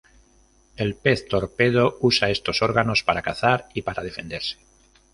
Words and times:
El 0.77 0.95
pez 0.95 1.27
torpedo 1.27 1.99
usa 1.99 2.31
estos 2.31 2.63
órganos 2.63 3.03
para 3.03 3.21
cazar 3.21 3.67
y 3.75 3.83
para 3.83 4.01
defenderse. 4.01 4.57